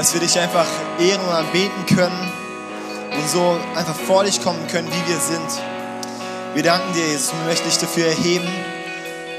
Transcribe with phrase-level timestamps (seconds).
[0.00, 0.66] dass wir dich einfach
[0.98, 2.32] ehren und anbeten können
[3.12, 5.62] und so einfach vor dich kommen können, wie wir sind.
[6.54, 8.48] Wir danken dir, Jesus, wir möchten dich dafür erheben,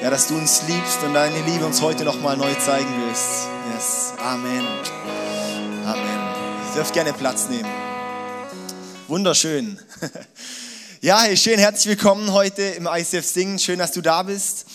[0.04, 3.47] ja, dass du uns liebst und deine Liebe uns heute nochmal neu zeigen willst.
[3.74, 4.14] Yes.
[4.24, 4.68] Amen.
[5.83, 6.19] Amen.
[6.69, 7.69] Ihr dürft gerne Platz nehmen.
[9.07, 9.80] Wunderschön.
[11.04, 13.57] Ja, hey, schön, herzlich willkommen heute im ICF Singen.
[13.57, 14.68] Schön, dass du da bist.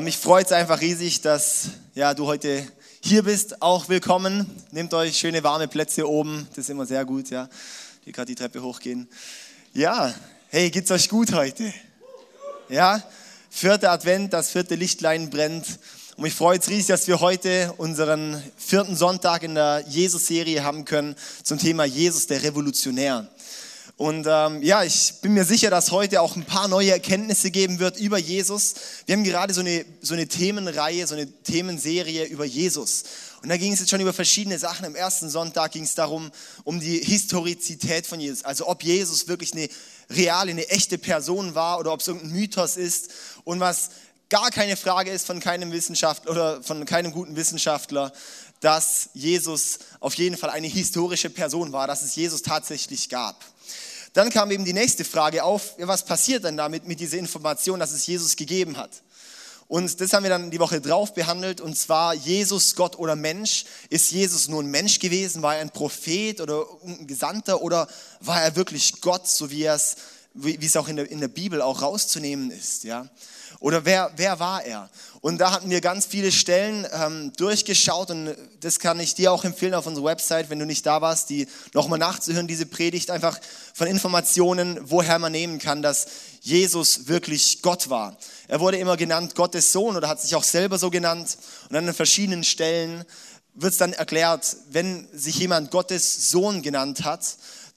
[0.00, 2.66] Mich freut es einfach riesig, dass ja, du heute
[3.00, 3.62] hier bist.
[3.62, 4.50] Auch willkommen.
[4.70, 6.46] Nehmt euch schöne warme Plätze oben.
[6.50, 7.48] Das ist immer sehr gut, ja.
[8.04, 9.08] Die gerade die Treppe hochgehen.
[9.72, 10.14] Ja,
[10.48, 11.72] hey, geht's euch gut heute?
[12.68, 13.02] Ja,
[13.50, 15.78] vierter Advent, das vierte Lichtlein brennt.
[16.16, 20.84] Und mich freut es riesig, dass wir heute unseren vierten Sonntag in der Jesus-Serie haben
[20.84, 23.28] können zum Thema Jesus, der Revolutionär.
[23.98, 27.80] Und ähm, ja, ich bin mir sicher, dass heute auch ein paar neue Erkenntnisse geben
[27.80, 28.74] wird über Jesus.
[29.06, 33.02] Wir haben gerade so eine, so eine Themenreihe, so eine Themenserie über Jesus.
[33.42, 34.86] Und da ging es jetzt schon über verschiedene Sachen.
[34.86, 36.30] Im ersten Sonntag ging es darum,
[36.62, 38.44] um die Historizität von Jesus.
[38.44, 39.68] Also ob Jesus wirklich eine
[40.10, 43.10] reale, eine echte Person war oder ob es irgendein Mythos ist.
[43.42, 43.90] Und was
[44.28, 48.12] gar keine Frage ist von keinem Wissenschaftler oder von keinem guten Wissenschaftler,
[48.60, 53.44] dass Jesus auf jeden Fall eine historische Person war, dass es Jesus tatsächlich gab.
[54.12, 57.92] Dann kam eben die nächste Frage auf, was passiert denn damit mit dieser Information, dass
[57.92, 58.90] es Jesus gegeben hat?
[59.68, 63.66] Und das haben wir dann die Woche drauf behandelt, und zwar Jesus, Gott oder Mensch.
[63.90, 65.42] Ist Jesus nur ein Mensch gewesen?
[65.42, 67.60] War er ein Prophet oder ein Gesandter?
[67.60, 67.86] Oder
[68.20, 69.96] war er wirklich Gott, so wie, es,
[70.32, 72.84] wie es auch in der, in der Bibel auch rauszunehmen ist?
[72.84, 73.08] Ja?
[73.60, 74.88] Oder wer, wer war er?
[75.20, 79.44] Und da hatten wir ganz viele Stellen ähm, durchgeschaut und das kann ich dir auch
[79.44, 83.38] empfehlen auf unserer Website, wenn du nicht da warst, die nochmal nachzuhören, diese Predigt, einfach
[83.74, 86.06] von Informationen, woher man nehmen kann, dass
[86.40, 88.16] Jesus wirklich Gott war.
[88.46, 91.36] Er wurde immer genannt Gottes Sohn oder hat sich auch selber so genannt
[91.68, 93.04] und an verschiedenen Stellen
[93.54, 97.24] wird es dann erklärt, wenn sich jemand Gottes Sohn genannt hat,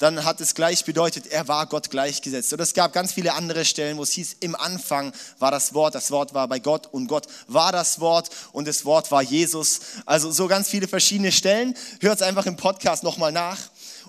[0.02, 2.52] dann hat es gleich bedeutet, er war Gott gleichgesetzt.
[2.52, 5.94] Und es gab ganz viele andere Stellen, wo es hieß, im Anfang war das Wort,
[5.94, 9.80] das Wort war bei Gott und Gott war das Wort und das Wort war Jesus.
[10.08, 11.76] Also so ganz viele verschiedene Stellen.
[12.00, 13.60] Hört es einfach im Podcast nochmal nach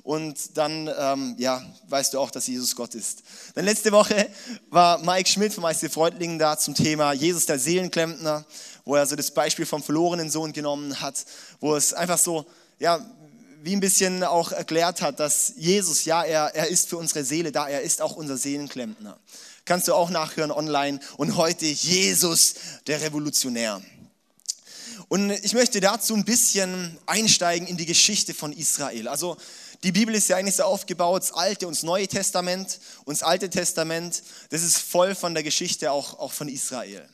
[0.02, 3.22] und dann ähm, ja, weißt du auch, dass Jesus Gott ist.
[3.54, 4.31] Dann letzte Woche
[4.70, 8.47] war Mike Schmidt vom ICF Freudlingen da zum Thema Jesus der Seelenklempner,
[8.86, 11.22] wo er so das Beispiel vom verlorenen Sohn genommen hat,
[11.60, 12.47] wo es einfach so,
[12.78, 12.98] ja,
[13.62, 17.53] wie ein bisschen auch erklärt hat, dass Jesus, ja, er, er ist für unsere Seele
[17.53, 19.19] da, er ist auch unser Seelenklempner.
[19.65, 20.99] Kannst du auch nachhören online.
[21.17, 22.55] Und heute Jesus,
[22.87, 23.81] der Revolutionär.
[25.09, 29.06] Und ich möchte dazu ein bisschen einsteigen in die Geschichte von Israel.
[29.06, 29.37] Also
[29.84, 32.81] die Bibel ist ja eigentlich so aufgebaut, das Alte und das Neue Testament.
[33.05, 37.09] Und das Alte Testament, das ist voll von der Geschichte auch, auch von Israel.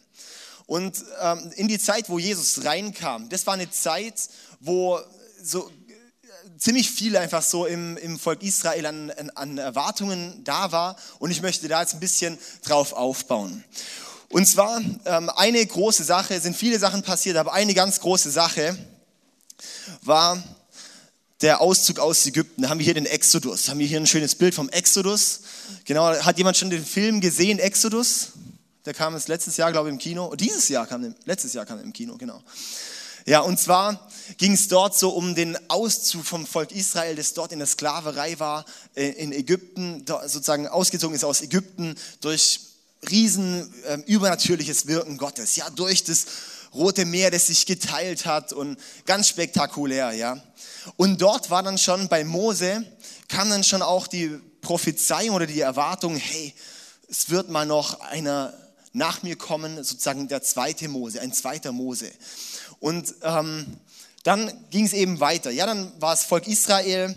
[0.66, 4.28] Und ähm, in die Zeit, wo Jesus reinkam, das war eine Zeit,
[4.60, 5.00] wo
[5.42, 5.70] so
[6.58, 11.42] ziemlich viel einfach so im, im Volk Israel an, an Erwartungen da war und ich
[11.42, 13.64] möchte da jetzt ein bisschen drauf aufbauen.
[14.30, 18.76] Und zwar ähm, eine große Sache, sind viele Sachen passiert, aber eine ganz große Sache
[20.02, 20.42] war
[21.40, 22.62] der Auszug aus Ägypten.
[22.62, 23.68] Da haben wir hier den Exodus.
[23.68, 25.40] Haben wir hier ein schönes Bild vom Exodus.
[25.84, 28.32] Genau, hat jemand schon den Film gesehen, Exodus?
[28.84, 30.34] Der kam jetzt letztes Jahr, glaube ich, im Kino.
[30.34, 32.42] Dieses Jahr kam, letztes Jahr kam er im Kino, genau.
[33.28, 34.08] Ja, und zwar
[34.38, 38.38] ging es dort so um den Auszug vom Volk Israel, das dort in der Sklaverei
[38.38, 42.60] war, äh, in Ägypten, sozusagen ausgezogen ist aus Ägypten durch
[43.10, 46.24] riesen äh, übernatürliches Wirken Gottes, ja, durch das
[46.72, 50.42] Rote Meer, das sich geteilt hat und ganz spektakulär, ja.
[50.96, 52.82] Und dort war dann schon bei Mose,
[53.28, 56.54] kam dann schon auch die Prophezeiung oder die Erwartung, hey,
[57.10, 58.54] es wird mal noch einer
[58.94, 62.10] nach mir kommen, sozusagen der zweite Mose, ein zweiter Mose.
[62.80, 63.78] Und ähm,
[64.24, 65.50] dann ging es eben weiter.
[65.50, 67.14] Ja, dann war das Volk Israel,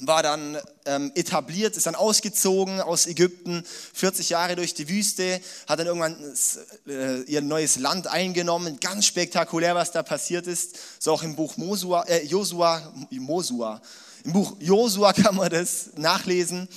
[0.00, 5.78] war dann ähm, etabliert, ist dann ausgezogen aus Ägypten, 40 Jahre durch die Wüste, hat
[5.78, 6.16] dann irgendwann
[6.88, 8.80] äh, ihr neues Land eingenommen.
[8.80, 10.76] Ganz spektakulär, was da passiert ist.
[10.98, 13.80] So auch im Buch Mosua, äh, Josua, Mosua.
[14.24, 16.68] Im Buch Josua kann man das nachlesen.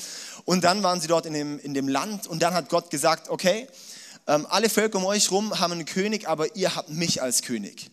[0.45, 3.29] Und dann waren sie dort in dem, in dem Land und dann hat Gott gesagt,
[3.29, 3.67] okay,
[4.27, 7.89] ähm, alle Völker um euch rum haben einen König, aber ihr habt mich als König.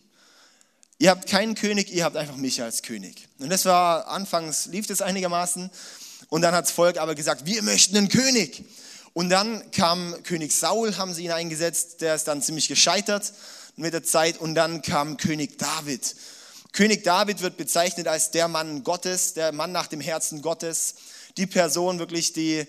[1.03, 3.27] Ihr habt keinen König, ihr habt einfach mich als König.
[3.37, 5.69] Und das war, anfangs lief das einigermaßen.
[6.29, 8.63] Und dann hat das Volk aber gesagt, wir möchten einen König.
[9.11, 13.33] Und dann kam König Saul, haben sie ihn eingesetzt, der ist dann ziemlich gescheitert
[13.75, 14.37] mit der Zeit.
[14.37, 16.15] Und dann kam König David.
[16.71, 20.95] König David wird bezeichnet als der Mann Gottes, der Mann nach dem Herzen Gottes,
[21.35, 22.65] die Person wirklich, die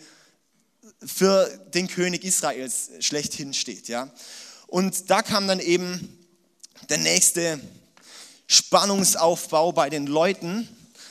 [1.06, 3.86] für den König Israels schlechthin steht.
[3.86, 4.10] Ja?
[4.66, 6.18] Und da kam dann eben
[6.88, 7.60] der nächste
[8.46, 10.68] Spannungsaufbau bei den Leuten,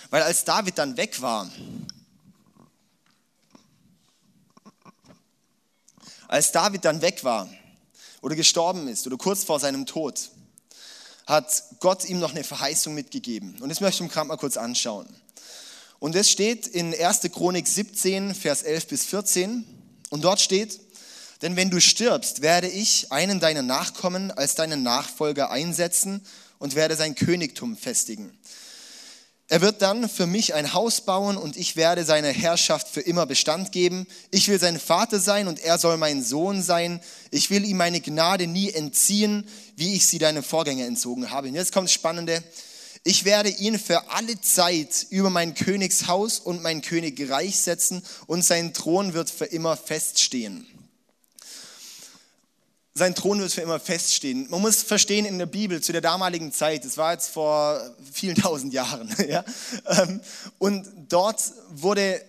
[0.09, 1.50] weil als David dann weg war,
[6.27, 7.50] als David dann weg war
[8.21, 10.31] oder gestorben ist oder kurz vor seinem Tod,
[11.27, 13.56] hat Gott ihm noch eine Verheißung mitgegeben.
[13.62, 15.07] Und das möchte ich mir gerade mal kurz anschauen.
[16.00, 17.21] Und es steht in 1.
[17.31, 19.63] Chronik 17, Vers 11 bis 14.
[20.09, 20.80] Und dort steht,
[21.41, 26.25] denn wenn du stirbst, werde ich einen deiner Nachkommen als deinen Nachfolger einsetzen
[26.63, 28.31] und werde sein Königtum festigen.
[29.50, 33.25] Er wird dann für mich ein Haus bauen und ich werde seine Herrschaft für immer
[33.25, 34.07] Bestand geben.
[34.31, 37.01] Ich will sein Vater sein und er soll mein Sohn sein.
[37.31, 39.45] Ich will ihm meine Gnade nie entziehen,
[39.75, 41.50] wie ich sie deinem Vorgänger entzogen habe.
[41.50, 42.42] Und jetzt kommt das Spannende.
[43.04, 48.74] Ich werde ihn für alle Zeit über mein Königshaus und mein Königreich setzen und sein
[48.74, 50.66] Thron wird für immer feststehen
[52.95, 54.48] sein Thron wird für immer feststehen.
[54.50, 57.81] Man muss verstehen in der Bibel zu der damaligen Zeit, das war jetzt vor
[58.12, 59.44] vielen tausend Jahren, ja,
[59.88, 60.22] ähm,
[60.60, 61.42] und dort
[61.72, 62.22] wurde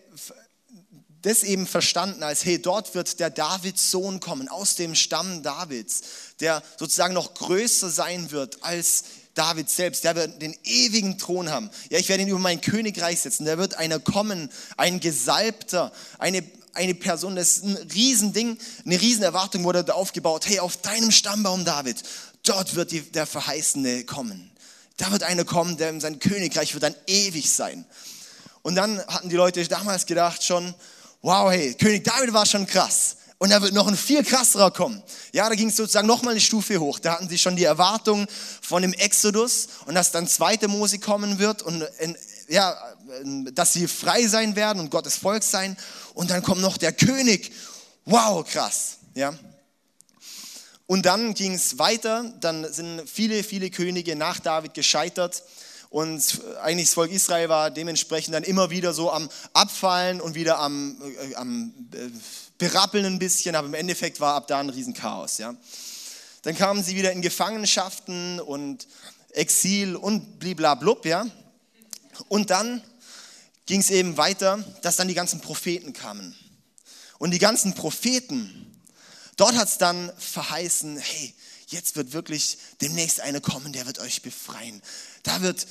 [1.22, 6.02] das eben verstanden als, hey, dort wird der Davids Sohn kommen, aus dem Stamm Davids,
[6.40, 11.70] der sozusagen noch größer sein wird als David selbst, der wird den ewigen Thron haben.
[11.90, 13.46] Ja, ich werde ihn über mein Königreich setzen.
[13.46, 19.64] Da wird einer kommen, ein Gesalbter, eine, eine Person, das ist ein Riesending, eine Riesenerwartung
[19.64, 20.46] wurde da aufgebaut.
[20.46, 22.02] Hey, auf deinem Stammbaum, David,
[22.42, 24.50] dort wird die, der Verheißene kommen.
[24.96, 27.84] Da wird einer kommen, der sein Königreich wird dann ewig sein.
[28.62, 30.74] Und dann hatten die Leute damals gedacht schon,
[31.22, 33.16] wow, hey, König David war schon krass.
[33.38, 35.02] Und da wird noch ein viel krasserer kommen.
[35.32, 36.98] Ja, da ging es sozusagen nochmal eine Stufe hoch.
[36.98, 38.26] Da hatten sie schon die Erwartung
[38.62, 41.84] von dem Exodus und dass dann zweite Mose kommen wird und
[42.48, 42.76] ja,
[43.52, 45.76] dass sie frei sein werden und Gottes Volk sein.
[46.14, 47.52] Und dann kommt noch der König.
[48.04, 48.98] Wow, krass.
[49.14, 49.34] Ja.
[50.86, 52.32] Und dann ging es weiter.
[52.40, 55.42] Dann sind viele, viele Könige nach David gescheitert.
[55.90, 60.58] Und eigentlich das Volk Israel war dementsprechend dann immer wieder so am Abfallen und wieder
[60.58, 61.00] am,
[61.30, 62.10] äh, am äh,
[62.58, 63.54] Berappeln ein bisschen.
[63.54, 65.38] Aber im Endeffekt war ab da ein Riesenchaos.
[65.38, 65.54] Ja.
[66.42, 68.86] Dann kamen sie wieder in Gefangenschaften und
[69.30, 71.06] Exil und bliblablub.
[71.06, 71.26] Ja.
[72.28, 72.82] Und dann
[73.66, 76.34] ging es eben weiter, dass dann die ganzen Propheten kamen.
[77.18, 78.80] Und die ganzen Propheten,
[79.36, 81.34] dort hat es dann verheißen, hey,
[81.68, 84.82] jetzt wird wirklich demnächst einer kommen, der wird euch befreien.
[85.22, 85.66] Da wird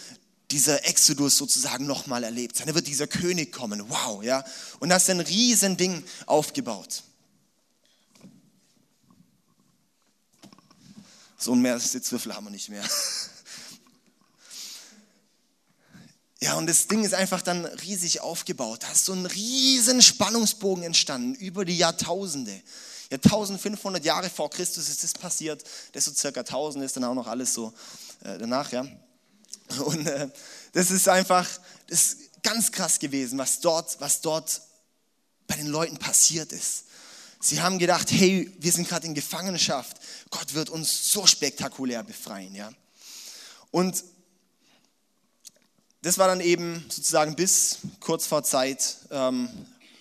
[0.52, 2.68] dieser Exodus sozusagen nochmal erlebt sein.
[2.68, 3.90] Da wird dieser König kommen.
[3.90, 4.44] Wow, ja.
[4.80, 7.04] Und da ist ein Riesending aufgebaut.
[11.38, 12.84] So ein mehr Sitzwürfel haben wir nicht mehr.
[16.44, 18.84] Ja, und das Ding ist einfach dann riesig aufgebaut.
[18.84, 22.52] Da ist so ein riesen Spannungsbogen entstanden über die Jahrtausende.
[23.10, 25.64] Ja, 1500 Jahre vor Christus ist das passiert.
[25.94, 27.72] Das so circa 1000 ist dann auch noch alles so
[28.26, 28.86] äh, danach, ja.
[29.86, 30.28] Und äh,
[30.74, 31.48] das ist einfach,
[31.88, 34.64] das ist ganz krass gewesen, was dort, was dort
[35.48, 36.88] bei den Leuten passiert ist.
[37.40, 39.96] Sie haben gedacht, hey, wir sind gerade in Gefangenschaft.
[40.30, 42.70] Gott wird uns so spektakulär befreien, ja.
[43.72, 44.04] Und
[46.04, 49.50] das war dann eben sozusagen bis kurz vor Zeit ähm,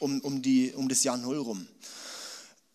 [0.00, 1.68] um, um, die, um das Jahr Null rum.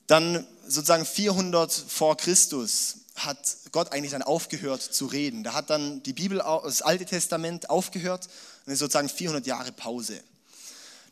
[0.08, 3.38] Dann sozusagen 400 vor Christus hat
[3.74, 5.44] Gott eigentlich dann aufgehört zu reden.
[5.44, 8.30] Da hat dann die Bibel, das Alte Testament aufgehört
[8.66, 10.24] und ist sozusagen 400 Jahre Pause.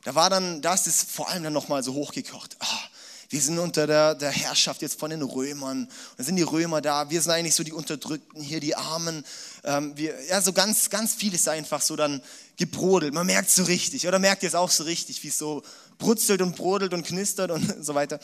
[0.06, 2.56] Da war dann, da ist es vor allem dann nochmal so hochgekocht.
[2.60, 2.80] Ah,
[3.30, 5.90] wir sind unter der, der Herrschaft jetzt von den Römern.
[6.18, 7.10] Dann sind die Römer da.
[7.10, 9.26] Wir sind eigentlich so die Unterdrückten hier, die Armen.
[9.64, 12.22] Ähm, wir, ja, so ganz, ganz viel ist einfach so dann
[12.58, 13.14] gebrodelt.
[13.14, 14.08] Man merkt so richtig.
[14.08, 15.64] Oder merkt ihr es auch so richtig, wie es so
[15.98, 18.20] brutzelt und brodelt und knistert und so weiter.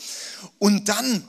[0.59, 1.27] Und dann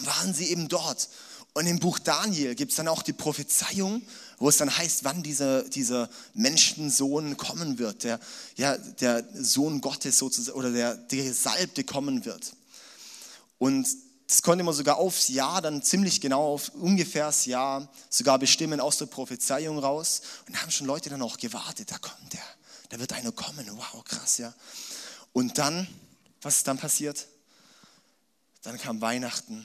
[0.00, 1.08] waren sie eben dort.
[1.56, 4.02] Und im Buch Daniel gibt es dann auch die Prophezeiung,
[4.38, 8.20] wo es dann heißt, wann dieser, dieser Menschensohn kommen wird, der,
[8.56, 12.52] ja, der Sohn Gottes sozusagen, oder der, der Gesalbte kommen wird.
[13.58, 13.86] Und
[14.28, 18.80] das konnte man sogar aufs Jahr, dann ziemlich genau auf ungefähr das Jahr sogar bestimmen
[18.80, 20.22] aus der Prophezeiung raus.
[20.46, 22.42] Und da haben schon Leute dann auch gewartet, da kommt der,
[22.88, 24.52] da wird einer kommen, wow, krass, ja.
[25.32, 25.86] Und dann,
[26.42, 27.26] was ist dann passiert?
[28.62, 29.64] Dann kam Weihnachten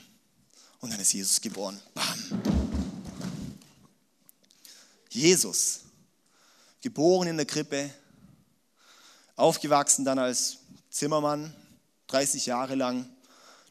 [0.80, 1.80] und dann ist Jesus geboren.
[1.94, 2.42] Bam.
[5.08, 5.80] Jesus,
[6.80, 7.92] geboren in der Krippe,
[9.34, 10.58] aufgewachsen dann als
[10.90, 11.54] Zimmermann,
[12.06, 13.08] 30 Jahre lang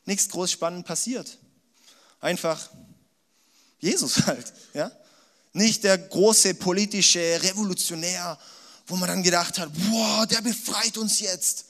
[0.05, 1.37] nichts groß spannend passiert.
[2.19, 2.69] Einfach
[3.79, 4.91] Jesus halt, ja?
[5.53, 8.39] Nicht der große politische Revolutionär,
[8.87, 11.65] wo man dann gedacht hat, boah, der befreit uns jetzt.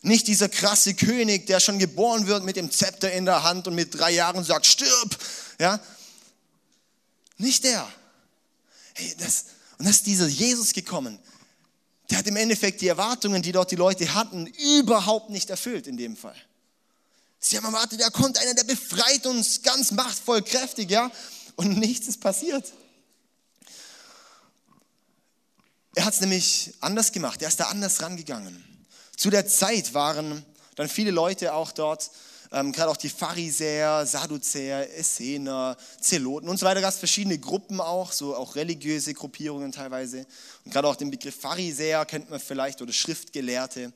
[0.00, 3.74] Nicht dieser krasse König, der schon geboren wird mit dem Zepter in der Hand und
[3.74, 5.18] mit drei Jahren sagt, stirb,
[5.60, 5.80] ja?
[7.36, 7.86] Nicht der.
[8.94, 9.44] Hey, das,
[9.78, 11.18] und das ist dieser Jesus gekommen.
[12.10, 15.96] Der hat im Endeffekt die Erwartungen, die dort die Leute hatten, überhaupt nicht erfüllt in
[15.96, 16.36] dem Fall.
[17.40, 21.10] Sie haben erwartet, da kommt einer, der befreit uns ganz machtvoll, kräftig, ja,
[21.56, 22.72] und nichts ist passiert.
[25.94, 28.64] Er hat es nämlich anders gemacht, er ist da anders rangegangen.
[29.16, 30.44] Zu der Zeit waren
[30.76, 32.10] dann viele Leute auch dort,
[32.52, 36.80] ähm, gerade auch die Pharisäer, Sadduzäer, Essener, Zeloten und so weiter.
[36.80, 40.26] gab es verschiedene Gruppen auch, so auch religiöse Gruppierungen teilweise.
[40.64, 43.92] Und gerade auch den Begriff Pharisäer kennt man vielleicht oder Schriftgelehrte.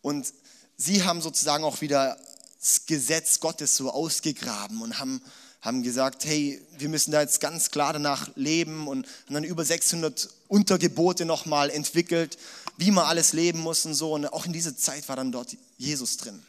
[0.00, 0.32] Und
[0.76, 2.16] sie haben sozusagen auch wieder
[2.60, 5.22] das Gesetz Gottes so ausgegraben und haben,
[5.60, 9.64] haben gesagt, hey, wir müssen da jetzt ganz klar danach leben und haben dann über
[9.64, 12.38] 600 Untergebote nochmal entwickelt,
[12.76, 14.12] wie man alles leben muss und so.
[14.12, 16.42] Und auch in dieser Zeit war dann dort Jesus drin.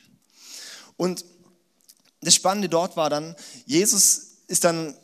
[0.97, 1.25] Und
[2.21, 3.35] das Spannende dort war dann,
[3.65, 4.95] Jesus ist dann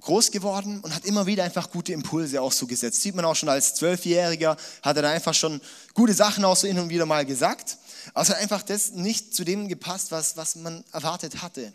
[0.00, 3.00] groß geworden und hat immer wieder einfach gute Impulse auch so gesetzt.
[3.02, 5.60] Sieht man auch schon als Zwölfjähriger, hat er da einfach schon
[5.94, 7.78] gute Sachen auch so hin und wieder mal gesagt.
[8.14, 11.72] Es hat einfach das nicht zu dem gepasst, was, was man erwartet hatte.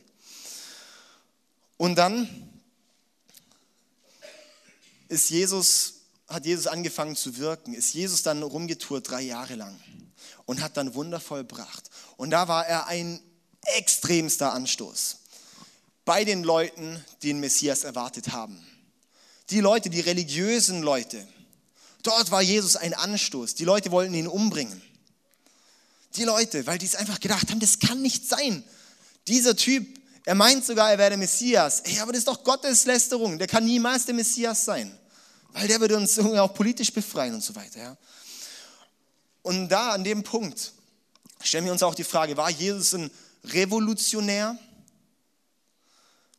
[1.78, 2.30] Und dann
[5.08, 5.96] ist Jesus,
[6.28, 9.80] hat Jesus angefangen zu wirken, ist Jesus dann rumgetourt drei Jahre lang
[10.46, 11.90] und hat dann Wunder vollbracht.
[12.18, 13.20] Und da war er ein
[13.78, 15.18] extremster Anstoß
[16.06, 18.66] bei den Leuten, die den Messias erwartet haben.
[19.50, 21.28] Die Leute, die religiösen Leute,
[22.04, 23.56] dort war Jesus ein Anstoß.
[23.56, 24.82] Die Leute wollten ihn umbringen.
[26.16, 28.64] Die Leute, weil die es einfach gedacht haben, das kann nicht sein.
[29.28, 29.88] Dieser Typ,
[30.26, 31.82] er meint sogar, er wäre der Messias.
[31.82, 33.38] Ey, aber das ist doch Gotteslästerung.
[33.38, 34.98] Der kann niemals der Messias sein.
[35.54, 37.80] Weil der würde uns auch politisch befreien und so weiter.
[37.80, 37.98] Ja.
[39.42, 40.74] Und da an dem Punkt
[41.42, 43.10] stellen wir uns auch die Frage, war Jesus ein
[43.46, 44.58] revolutionär?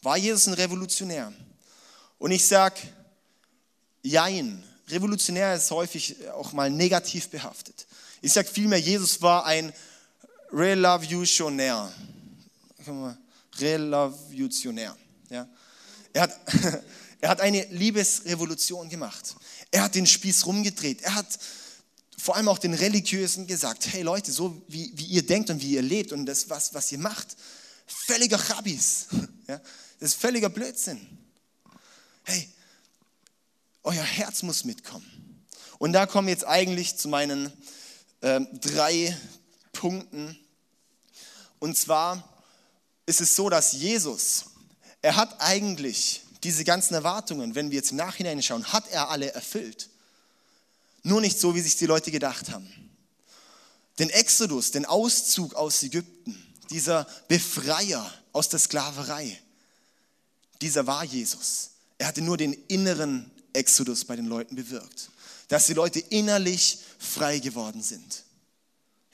[0.02, 1.32] War Jesus ein Revolutionär?
[2.18, 2.76] Und ich sage,
[4.02, 4.62] jein.
[4.88, 7.86] Revolutionär ist häufig auch mal negativ behaftet.
[8.24, 9.72] Ich sage vielmehr, Jesus war ein
[10.52, 11.92] Revolutionär.
[13.58, 14.96] Revolutionär.
[15.28, 15.48] Ja.
[16.12, 16.40] Er, hat,
[17.20, 19.34] er hat eine Liebesrevolution gemacht.
[19.72, 21.02] Er hat den Spieß rumgedreht.
[21.02, 21.26] Er hat
[22.16, 25.72] vor allem auch den Religiösen gesagt, hey Leute, so wie, wie ihr denkt und wie
[25.72, 27.36] ihr lebt und das, was, was ihr macht,
[27.86, 29.08] völliger Chabis.
[29.48, 29.60] Ja?
[29.98, 31.04] Das ist völliger Blödsinn.
[32.22, 32.48] Hey,
[33.82, 35.44] euer Herz muss mitkommen.
[35.78, 37.52] Und da kommen wir jetzt eigentlich zu meinen
[38.22, 39.16] äh, drei
[39.72, 40.38] Punkten.
[41.58, 42.28] Und zwar
[43.06, 44.46] ist es so, dass Jesus,
[45.02, 49.32] er hat eigentlich diese ganzen Erwartungen, wenn wir jetzt im Nachhinein schauen, hat er alle
[49.32, 49.90] erfüllt.
[51.02, 52.68] Nur nicht so, wie sich die Leute gedacht haben.
[53.98, 59.40] Den Exodus, den Auszug aus Ägypten, dieser Befreier aus der Sklaverei,
[60.60, 61.70] dieser war Jesus.
[61.98, 65.10] Er hatte nur den inneren Exodus bei den Leuten bewirkt.
[65.52, 68.22] Dass die Leute innerlich frei geworden sind.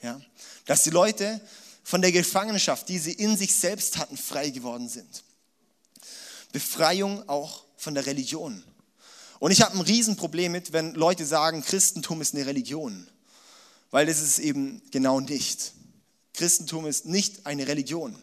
[0.01, 0.21] Ja?
[0.67, 1.41] Dass die Leute
[1.83, 5.25] von der Gefangenschaft, die sie in sich selbst hatten, frei geworden sind.
[6.53, 8.63] Befreiung auch von der Religion.
[9.39, 13.09] Und ich habe ein Riesenproblem mit, wenn Leute sagen, Christentum ist eine Religion.
[13.91, 15.73] Weil das ist eben genau nicht.
[16.35, 18.15] Christentum ist nicht eine Religion.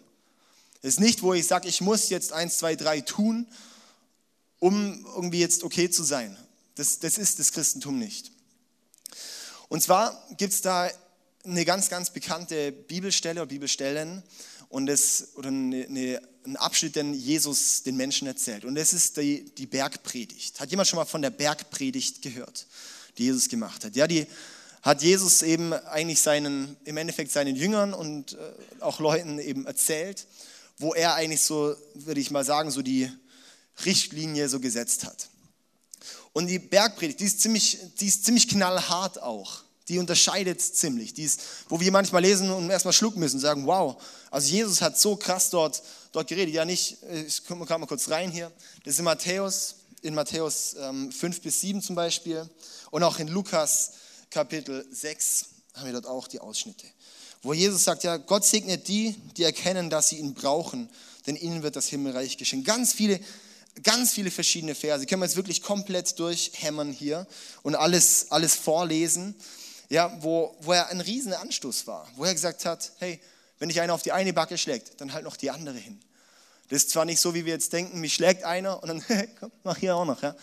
[0.81, 3.47] Es ist nicht, wo ich sage, ich muss jetzt eins, zwei, drei tun,
[4.59, 6.35] um irgendwie jetzt okay zu sein.
[6.77, 8.31] Das, das ist das Christentum nicht.
[9.69, 10.89] Und zwar gibt es da
[11.45, 14.23] eine ganz, ganz bekannte Bibelstelle oder Bibelstellen
[14.69, 18.65] und das, oder eine, eine, ein Abschnitt, den Jesus den Menschen erzählt.
[18.65, 20.61] Und das ist die, die Bergpredigt.
[20.61, 22.67] Hat jemand schon mal von der Bergpredigt gehört,
[23.19, 23.97] die Jesus gemacht hat?
[23.97, 24.27] Ja, die
[24.83, 30.27] hat Jesus eben eigentlich seinen, im Endeffekt seinen Jüngern und äh, auch Leuten eben erzählt,
[30.79, 33.11] wo er eigentlich so, würde ich mal sagen, so die
[33.85, 35.29] Richtlinie so gesetzt hat.
[36.37, 39.63] Und die Bergpredigt, die ist ziemlich, die ist ziemlich knallhart auch.
[39.89, 41.15] Die unterscheidet ziemlich.
[41.15, 41.41] Die ist,
[41.71, 43.97] wo wir manchmal lesen und erstmal schlucken müssen, sagen, wow,
[44.31, 46.53] also Jesus hat so krass dort, dort geredet.
[46.53, 48.53] Ja, nicht, ich komme mal kurz rein hier.
[48.85, 52.47] Das ist in Matthäus, in Matthäus ähm, 5 bis 7 zum Beispiel.
[52.91, 53.93] Und auch in Lukas
[54.29, 56.85] Kapitel 6 haben wir dort auch die Ausschnitte.
[57.41, 60.91] Wo Jesus sagt, ja, Gott segnet die, die erkennen, dass sie ihn brauchen,
[61.27, 62.63] denn ihnen wird das Himmelreich geschehen.
[62.63, 63.21] Ganz viele
[63.83, 65.07] ganz viele verschiedene Verse.
[65.07, 67.27] Können wir jetzt wirklich komplett durchhämmern hier
[67.63, 69.35] und alles, alles vorlesen
[69.89, 73.21] ja, wo, wo er ein riesen Anstoß war, wo er gesagt hat, hey,
[73.59, 76.01] wenn dich einer auf die eine Backe schlägt, dann halt noch die andere hin.
[76.69, 79.05] Das ist zwar nicht so, wie wir jetzt denken, mich schlägt einer und dann,
[79.41, 80.35] komm, mach hier auch noch, ja.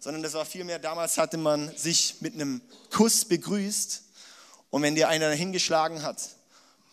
[0.00, 4.02] Sondern das war vielmehr, damals hatte man sich mit einem Kuss begrüßt
[4.70, 6.18] und wenn dir einer hingeschlagen hat,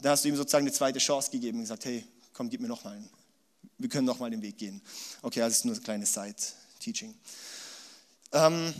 [0.02, 2.68] dann hast du ihm sozusagen eine zweite Chance gegeben und gesagt, hey, komm, gib mir
[2.68, 3.10] noch mal einen.
[3.78, 4.82] Wir können noch mal den Weg gehen.
[5.22, 6.36] Okay, also ist nur eine kleine Side
[6.80, 7.16] Teaching.
[8.32, 8.74] Ähm,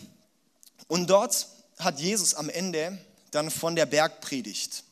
[0.88, 1.48] und dort
[1.78, 2.98] hat Jesus am Ende
[3.32, 4.84] dann von der Bergpredigt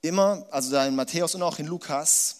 [0.00, 2.36] immer, also da in Matthäus und auch in Lukas,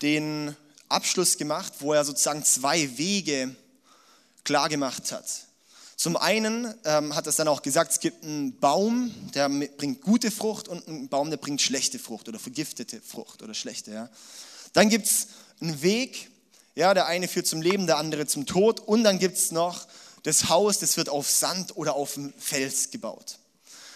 [0.00, 0.56] den
[0.88, 3.54] Abschluss gemacht, wo er sozusagen zwei Wege
[4.44, 5.26] klar gemacht hat.
[5.96, 10.30] Zum einen ähm, hat er dann auch gesagt, es gibt einen Baum, der bringt gute
[10.30, 13.90] Frucht und einen Baum, der bringt schlechte Frucht oder vergiftete Frucht oder schlechte.
[13.90, 14.08] Ja.
[14.72, 15.28] Dann gibt es
[15.60, 16.30] einen Weg,
[16.74, 19.86] ja, der eine führt zum Leben, der andere zum Tod und dann gibt es noch
[20.22, 23.38] das Haus, das wird auf Sand oder auf dem Fels gebaut.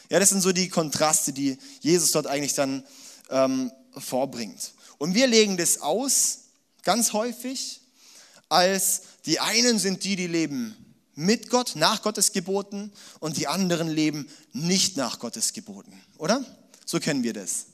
[0.09, 2.85] Ja, das sind so die Kontraste, die Jesus dort eigentlich dann
[3.31, 4.73] ähm, vorbringt.
[4.99, 6.39] Und wir legen das aus,
[6.83, 7.81] ganz häufig,
[8.49, 10.77] als die einen sind die, die leben
[11.15, 16.45] mit Gott, nach Gottes Geboten und die anderen leben nicht nach Gottes Geboten, oder?
[16.85, 17.67] So kennen wir das.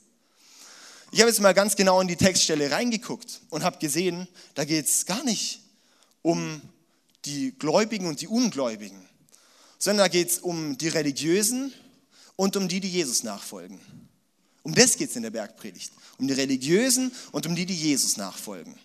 [1.11, 4.85] Ich habe jetzt mal ganz genau in die Textstelle reingeguckt und habe gesehen, da geht
[4.85, 5.61] es gar nicht
[6.21, 6.61] um
[7.25, 9.03] die Gläubigen und die Ungläubigen,
[9.79, 11.73] sondern da geht es um die Religiösen
[12.35, 13.79] und um die, die Jesus nachfolgen.
[14.61, 15.91] Um das geht es in der Bergpredigt.
[16.19, 18.77] Um die Religiösen und um die, die Jesus nachfolgen.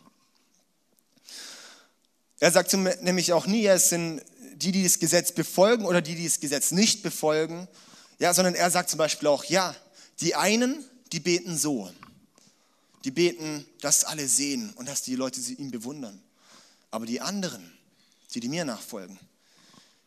[2.40, 4.22] Er sagt nämlich auch nie, es sind
[4.54, 7.68] die, die das Gesetz befolgen oder die, die das Gesetz nicht befolgen.
[8.18, 9.74] Ja, sondern er sagt zum Beispiel auch, ja,
[10.20, 11.90] die einen, die beten so.
[13.04, 16.22] Die beten, dass alle sehen und dass die Leute ihn bewundern.
[16.90, 17.70] Aber die anderen,
[18.32, 19.18] die, die mir nachfolgen,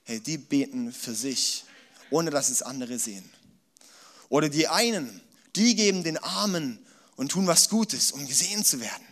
[0.04, 1.64] hey, die beten für sich,
[2.10, 3.30] ohne dass es andere sehen.
[4.30, 5.22] Oder die einen,
[5.56, 6.80] die geben den Armen
[7.16, 9.06] und tun was Gutes, um gesehen zu werden.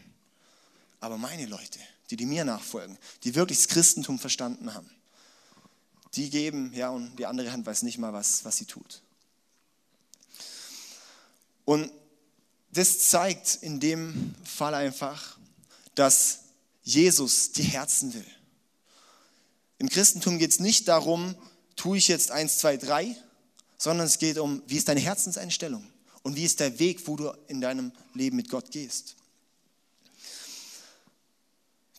[1.00, 4.90] Aber meine Leute, die, die mir nachfolgen, die wirklich das Christentum verstanden haben,
[6.16, 9.02] die geben, ja, und die andere Hand weiß nicht mal, was, was sie tut.
[11.66, 11.92] Und
[12.76, 15.38] das zeigt in dem Fall einfach,
[15.96, 16.40] dass
[16.84, 18.26] Jesus die Herzen will.
[19.78, 21.36] Im Christentum geht es nicht darum,
[21.76, 23.16] tue ich jetzt eins, zwei, drei,
[23.78, 25.86] sondern es geht um, wie ist deine Herzenseinstellung
[26.22, 29.16] und wie ist der Weg, wo du in deinem Leben mit Gott gehst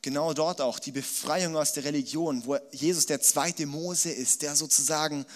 [0.06, 4.54] genau dort auch die Befreiung aus der Religion, wo Jesus der zweite Mose ist, der
[4.54, 5.26] sozusagen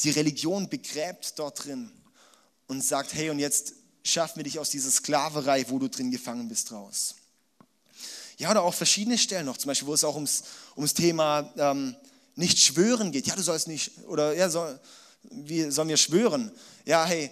[0.00, 1.90] die Religion begräbt dort drin
[2.66, 6.48] und sagt, hey, und jetzt schaffen wir dich aus dieser Sklaverei, wo du drin gefangen
[6.48, 7.16] bist, raus.
[8.36, 10.42] Ja, oder auch verschiedene Stellen noch, zum Beispiel, wo es auch ums,
[10.76, 11.94] ums Thema ähm,
[12.34, 13.26] nicht schwören geht.
[13.26, 14.78] Ja, du sollst nicht, oder ja, soll,
[15.22, 16.50] wie sollen wir schwören?
[16.84, 17.30] Ja, hey,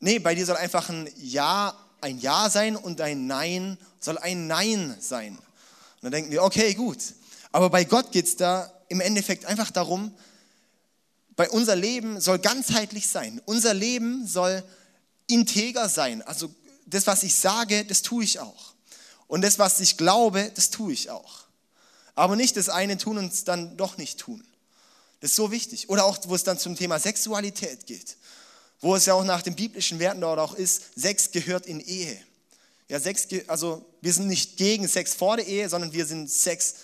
[0.00, 4.46] nee, bei dir soll einfach ein Ja ein Ja sein und ein Nein soll ein
[4.46, 5.36] Nein sein.
[5.36, 6.98] Und dann denken wir, okay, gut.
[7.52, 10.12] Aber bei Gott geht es da im Endeffekt einfach darum,
[11.42, 13.42] bei unser Leben soll ganzheitlich sein.
[13.46, 14.62] Unser Leben soll
[15.26, 16.22] integer sein.
[16.22, 16.54] Also
[16.86, 18.74] das, was ich sage, das tue ich auch.
[19.26, 21.46] Und das, was ich glaube, das tue ich auch.
[22.14, 24.46] Aber nicht das eine tun und es dann doch nicht tun.
[25.18, 25.88] Das ist so wichtig.
[25.88, 28.16] Oder auch, wo es dann zum Thema Sexualität geht
[28.82, 32.20] wo es ja auch nach den biblischen Werten dort auch ist, Sex gehört in Ehe.
[32.88, 36.74] Ja, Sex, also wir sind nicht gegen Sex vor der Ehe, sondern wir sind Sex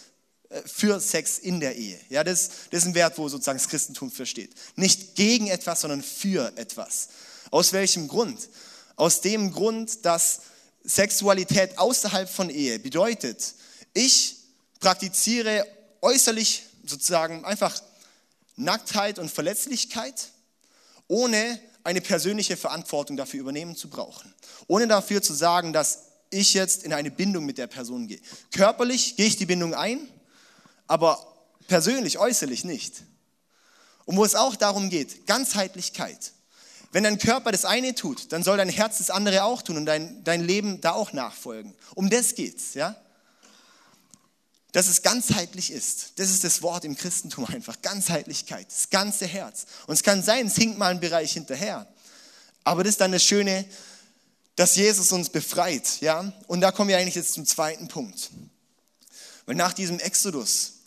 [0.65, 1.99] für Sex in der Ehe.
[2.09, 4.53] Ja, das, das ist ein Wert, wo sozusagen das Christentum versteht.
[4.77, 7.09] Nicht gegen etwas, sondern für etwas.
[7.51, 8.49] Aus welchem Grund?
[8.97, 10.41] Aus dem Grund, dass
[10.85, 13.55] Sexualität außerhalb von Ehe bedeutet,
[13.93, 14.37] ich
[14.81, 15.67] praktiziere
[16.01, 17.81] äußerlich sozusagen einfach
[18.57, 20.29] Nacktheit und Verletzlichkeit,
[21.09, 24.35] ohne eine persönliche Verantwortung dafür übernehmen zu brauchen.
[24.67, 28.21] Ohne dafür zu sagen, dass ich jetzt in eine Bindung mit der Person gehe.
[28.51, 30.09] Körperlich gehe ich die Bindung ein,
[30.89, 31.25] aber
[31.69, 33.03] persönlich, äußerlich nicht.
[34.07, 36.33] Und wo es auch darum geht, Ganzheitlichkeit.
[36.91, 39.87] Wenn dein Körper das eine tut, dann soll dein Herz das andere auch tun und
[39.87, 41.75] dein, dein Leben da auch nachfolgen.
[41.95, 42.97] Um das geht's, ja?
[44.73, 46.13] dass es ganzheitlich ist.
[46.17, 47.81] Das ist das Wort im Christentum einfach.
[47.83, 49.67] Ganzheitlichkeit, das ganze Herz.
[49.87, 51.87] Und es kann sein, es hinkt mal ein Bereich hinterher.
[52.65, 53.67] Aber das ist dann das Schöne,
[54.57, 56.01] dass Jesus uns befreit.
[56.01, 56.33] Ja?
[56.47, 58.31] Und da kommen wir eigentlich jetzt zum zweiten Punkt.
[59.47, 60.78] Weil nach diesem Exodus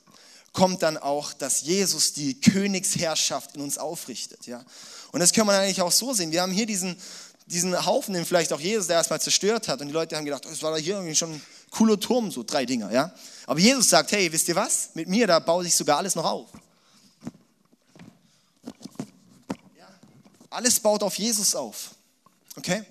[0.54, 4.48] kommt dann auch, dass Jesus die Königsherrschaft in uns aufrichtet.
[4.48, 4.64] Ja?
[5.12, 6.32] Und das kann man eigentlich auch so sehen.
[6.32, 6.98] Wir haben hier diesen,
[7.46, 9.82] diesen Haufen, den vielleicht auch Jesus der erstmal zerstört hat.
[9.82, 12.44] Und die Leute haben gedacht, es war da hier irgendwie schon ein cooler Turm, so
[12.44, 12.92] drei Dinger.
[12.92, 13.14] Ja?
[13.46, 14.90] Aber Jesus sagt, hey, wisst ihr was?
[14.94, 16.50] Mit mir, da baue ich sogar alles noch auf.
[19.78, 19.88] Ja,
[20.50, 21.92] alles baut auf Jesus auf.
[22.58, 22.84] Okay?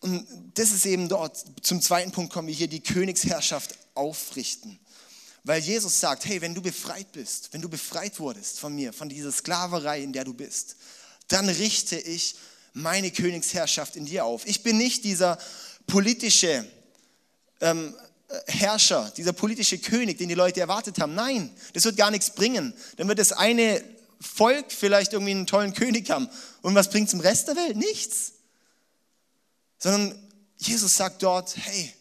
[0.00, 4.78] Und das ist eben dort, zum zweiten Punkt kommen wir hier, die Königsherrschaft aufrichten.
[5.44, 9.08] Weil Jesus sagt, hey, wenn du befreit bist, wenn du befreit wurdest von mir, von
[9.08, 10.76] dieser Sklaverei, in der du bist,
[11.28, 12.36] dann richte ich
[12.74, 14.46] meine Königsherrschaft in dir auf.
[14.46, 15.38] Ich bin nicht dieser
[15.86, 16.64] politische
[17.60, 17.94] ähm,
[18.46, 21.14] Herrscher, dieser politische König, den die Leute erwartet haben.
[21.14, 22.72] Nein, das wird gar nichts bringen.
[22.96, 23.82] Dann wird das eine
[24.20, 26.28] Volk vielleicht irgendwie einen tollen König haben.
[26.62, 27.76] Und was bringt zum Rest der Welt?
[27.76, 28.32] Nichts.
[29.78, 30.18] Sondern
[30.56, 31.92] Jesus sagt dort, hey,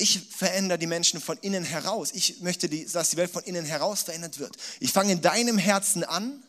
[0.00, 2.10] ich verändere die Menschen von innen heraus.
[2.12, 4.56] Ich möchte, dass die Welt von innen heraus verändert wird.
[4.80, 6.42] Ich fange in deinem Herzen an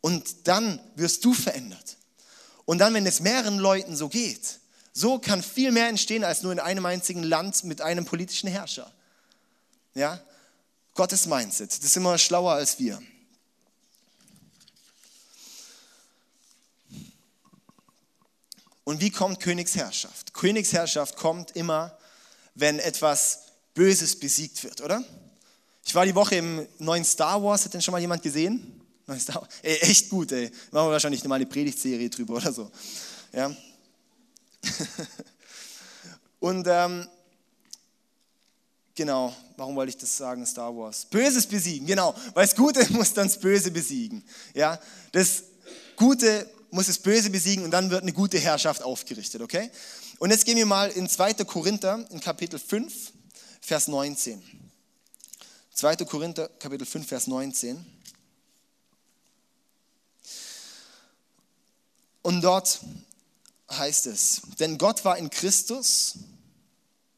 [0.00, 1.96] und dann wirst du verändert.
[2.64, 4.60] Und dann, wenn es mehreren Leuten so geht,
[4.92, 8.92] so kann viel mehr entstehen als nur in einem einzigen Land mit einem politischen Herrscher.
[9.94, 10.20] Ja?
[10.94, 13.00] Gottes Mindset, das ist immer schlauer als wir.
[18.84, 20.34] Und wie kommt Königsherrschaft?
[20.34, 21.96] Königsherrschaft kommt immer,
[22.54, 23.40] wenn etwas
[23.74, 25.02] Böses besiegt wird, oder?
[25.84, 28.80] Ich war die Woche im neuen Star Wars, hat denn schon mal jemand gesehen?
[29.62, 30.50] Ey, echt gut, ey.
[30.70, 32.70] Machen wir wahrscheinlich mal eine Predigtserie drüber oder so.
[33.32, 33.54] Ja.
[36.40, 37.06] Und ähm,
[38.94, 41.04] genau, warum wollte ich das sagen, Star Wars?
[41.06, 44.24] Böses besiegen, genau, weil das Gute muss dann das Böse besiegen.
[44.54, 44.80] Ja,
[45.12, 45.44] das
[45.96, 49.70] Gute muss das Böse besiegen und dann wird eine gute Herrschaft aufgerichtet, okay?
[50.22, 51.34] Und jetzt gehen wir mal in 2.
[51.44, 53.12] Korinther, in Kapitel 5,
[53.60, 54.40] Vers 19.
[55.74, 55.96] 2.
[55.96, 57.84] Korinther, Kapitel 5, Vers 19.
[62.22, 62.82] Und dort
[63.68, 66.18] heißt es, denn Gott war in Christus,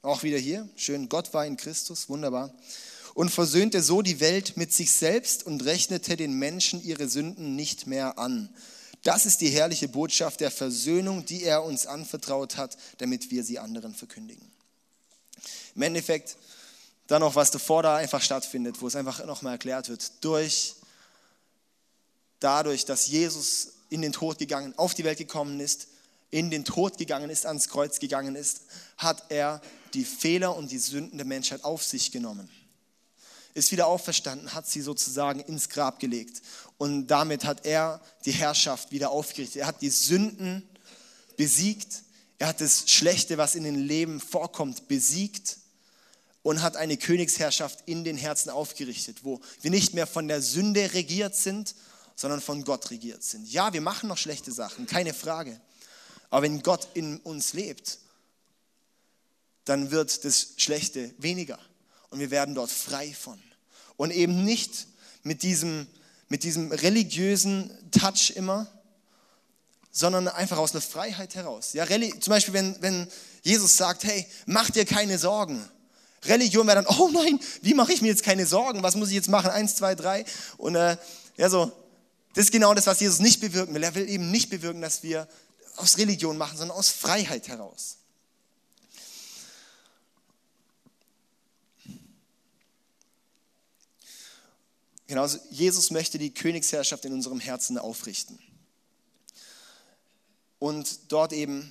[0.00, 2.54] auch wieder hier, schön, Gott war in Christus, wunderbar,
[3.12, 7.86] und versöhnte so die Welt mit sich selbst und rechnete den Menschen ihre Sünden nicht
[7.86, 8.48] mehr an.
[9.04, 13.58] Das ist die herrliche Botschaft der Versöhnung, die er uns anvertraut hat, damit wir sie
[13.58, 14.50] anderen verkündigen.
[15.74, 16.36] Im Endeffekt
[17.06, 20.74] dann noch, was davor da einfach stattfindet, wo es einfach nochmal erklärt wird, durch,
[22.40, 25.88] dadurch, dass Jesus in den Tod gegangen, auf die Welt gekommen ist,
[26.30, 28.62] in den Tod gegangen ist, ans Kreuz gegangen ist,
[28.96, 29.60] hat er
[29.92, 32.48] die Fehler und die Sünden der Menschheit auf sich genommen.
[33.54, 36.42] Ist wieder auferstanden, hat sie sozusagen ins Grab gelegt.
[36.76, 39.62] Und damit hat er die Herrschaft wieder aufgerichtet.
[39.62, 40.68] Er hat die Sünden
[41.36, 42.02] besiegt.
[42.38, 45.58] Er hat das Schlechte, was in den Leben vorkommt, besiegt
[46.42, 50.92] und hat eine Königsherrschaft in den Herzen aufgerichtet, wo wir nicht mehr von der Sünde
[50.92, 51.74] regiert sind,
[52.16, 53.50] sondern von Gott regiert sind.
[53.50, 55.60] Ja, wir machen noch schlechte Sachen, keine Frage.
[56.28, 57.98] Aber wenn Gott in uns lebt,
[59.64, 61.58] dann wird das Schlechte weniger
[62.10, 63.40] und wir werden dort frei von.
[63.96, 64.86] Und eben nicht
[65.22, 65.86] mit diesem,
[66.28, 68.66] mit diesem religiösen Touch immer,
[69.90, 71.72] sondern einfach aus einer Freiheit heraus.
[71.72, 73.08] Ja, zum Beispiel, wenn, wenn
[73.42, 75.68] Jesus sagt, hey, mach dir keine Sorgen.
[76.24, 78.82] Religion wäre dann, oh nein, wie mache ich mir jetzt keine Sorgen?
[78.82, 79.50] Was muss ich jetzt machen?
[79.50, 80.24] Eins, zwei, drei.
[80.56, 80.96] Und äh,
[81.36, 81.70] ja, so,
[82.34, 83.82] das ist genau das, was Jesus nicht bewirken will.
[83.82, 85.28] Er will eben nicht bewirken, dass wir
[85.76, 87.98] aus Religion machen, sondern aus Freiheit heraus.
[95.06, 98.38] Genauso, Jesus möchte die Königsherrschaft in unserem Herzen aufrichten.
[100.58, 101.70] Und dort eben,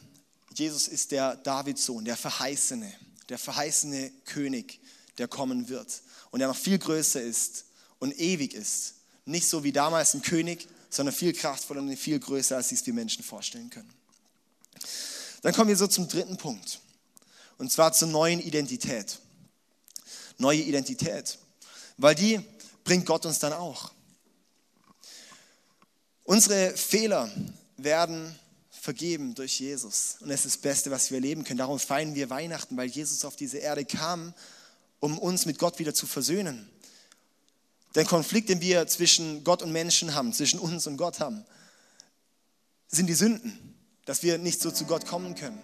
[0.53, 2.93] Jesus ist der Davidssohn, der Verheißene,
[3.29, 4.79] der verheißene König,
[5.17, 7.65] der kommen wird und der noch viel größer ist
[7.99, 8.95] und ewig ist.
[9.25, 12.93] Nicht so wie damals ein König, sondern viel kraftvoller und viel größer, als es wir
[12.93, 13.91] Menschen vorstellen können.
[15.41, 16.79] Dann kommen wir so zum dritten Punkt.
[17.57, 19.19] Und zwar zur neuen Identität.
[20.37, 21.37] Neue Identität.
[21.97, 22.39] Weil die
[22.83, 23.91] bringt Gott uns dann auch.
[26.23, 27.31] Unsere Fehler
[27.77, 28.37] werden
[28.69, 30.17] vergeben durch Jesus.
[30.19, 31.57] Und es ist das Beste, was wir erleben können.
[31.57, 34.33] Darum feiern wir Weihnachten, weil Jesus auf diese Erde kam,
[34.99, 36.69] um uns mit Gott wieder zu versöhnen.
[37.95, 41.45] Der Konflikt, den wir zwischen Gott und Menschen haben, zwischen uns und Gott haben,
[42.87, 45.61] sind die Sünden, dass wir nicht so zu Gott kommen können.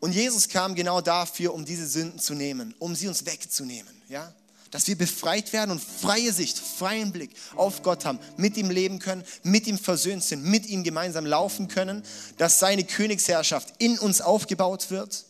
[0.00, 4.34] Und Jesus kam genau dafür, um diese Sünden zu nehmen, um sie uns wegzunehmen, ja?
[4.70, 8.98] Dass wir befreit werden und freie Sicht, freien Blick auf Gott haben, mit ihm leben
[8.98, 12.02] können, mit ihm versöhnt sind, mit ihm gemeinsam laufen können,
[12.36, 15.24] dass seine Königsherrschaft in uns aufgebaut wird,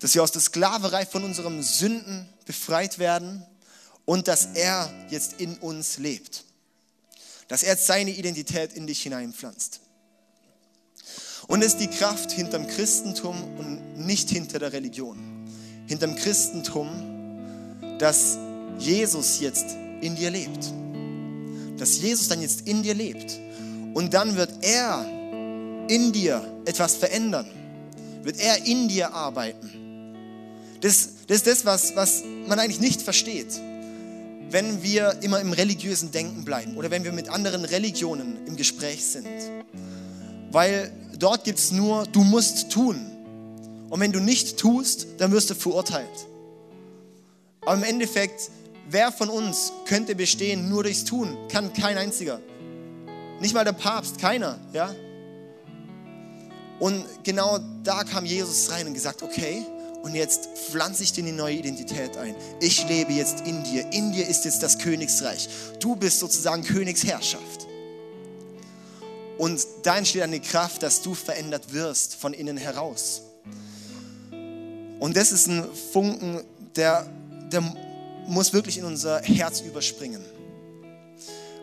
[0.00, 3.46] dass wir aus der Sklaverei von unseren Sünden befreit werden
[4.04, 6.44] und dass er jetzt in uns lebt.
[7.48, 9.80] Dass er jetzt seine Identität in dich hineinpflanzt.
[11.46, 15.18] Und es ist die Kraft hinterm Christentum und nicht hinter der Religion.
[15.86, 16.88] Hinterm Christentum,
[18.00, 18.38] dass
[18.78, 20.72] Jesus jetzt in dir lebt.
[21.78, 23.38] Dass Jesus dann jetzt in dir lebt.
[23.94, 25.06] Und dann wird er
[25.88, 27.46] in dir etwas verändern.
[28.22, 29.70] Wird er in dir arbeiten.
[30.80, 33.60] Das, das ist das, was, was man eigentlich nicht versteht
[34.52, 39.04] wenn wir immer im religiösen Denken bleiben oder wenn wir mit anderen Religionen im Gespräch
[39.04, 39.28] sind.
[40.50, 42.96] Weil dort gibt es nur, du musst tun.
[43.88, 46.08] Und wenn du nicht tust, dann wirst du verurteilt.
[47.62, 48.50] Aber im Endeffekt,
[48.88, 51.36] wer von uns könnte bestehen nur durchs Tun?
[51.48, 52.40] Kann kein einziger.
[53.40, 54.94] Nicht mal der Papst, keiner, ja?
[56.78, 59.64] Und genau da kam Jesus rein und gesagt, okay,
[60.02, 62.34] und jetzt pflanze ich dir eine neue Identität ein.
[62.60, 63.92] Ich lebe jetzt in dir.
[63.92, 65.48] In dir ist jetzt das Königsreich.
[65.78, 67.66] Du bist sozusagen Königsherrschaft.
[69.36, 73.22] Und da entsteht eine Kraft, dass du verändert wirst von innen heraus.
[74.98, 76.44] Und das ist ein Funken,
[76.76, 77.06] der,
[77.52, 77.62] der
[78.26, 80.24] muss wirklich in unser Herz überspringen.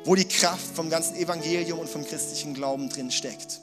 [0.05, 3.61] Wo die Kraft vom ganzen Evangelium und vom christlichen Glauben drin steckt.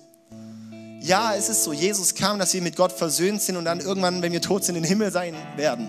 [1.00, 4.22] Ja, es ist so, Jesus kam, dass wir mit Gott versöhnt sind und dann irgendwann,
[4.22, 5.88] wenn wir tot sind, in den Himmel sein werden.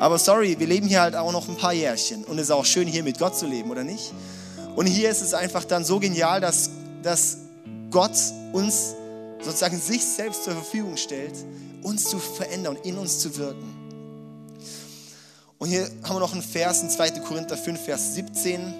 [0.00, 2.66] Aber sorry, wir leben hier halt auch noch ein paar Jährchen und es ist auch
[2.66, 4.12] schön, hier mit Gott zu leben, oder nicht?
[4.76, 6.70] Und hier ist es einfach dann so genial, dass,
[7.02, 7.38] dass
[7.90, 8.16] Gott
[8.52, 8.94] uns
[9.42, 11.34] sozusagen sich selbst zur Verfügung stellt,
[11.82, 13.83] uns zu verändern in uns zu wirken.
[15.58, 17.10] Und hier haben wir noch einen Vers in 2.
[17.20, 18.74] Korinther 5, Vers 17.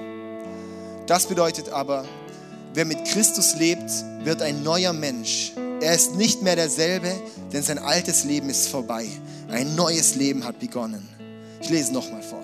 [1.06, 2.04] Das bedeutet aber,
[2.74, 3.88] Wer mit Christus lebt,
[4.24, 5.52] wird ein neuer Mensch.
[5.80, 7.12] Er ist nicht mehr derselbe,
[7.52, 9.06] denn sein altes Leben ist vorbei.
[9.48, 11.08] Ein neues Leben hat begonnen.
[11.60, 12.42] Ich lese nochmal vor.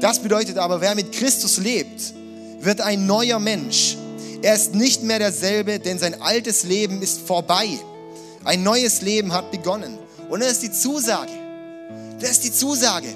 [0.00, 2.14] Das bedeutet aber, wer mit Christus lebt,
[2.60, 3.96] wird ein neuer Mensch.
[4.40, 7.68] Er ist nicht mehr derselbe, denn sein altes Leben ist vorbei.
[8.44, 9.98] Ein neues Leben hat begonnen.
[10.28, 11.32] Und das ist die Zusage.
[12.20, 13.08] Das ist die Zusage.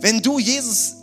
[0.00, 0.96] Wenn du Jesus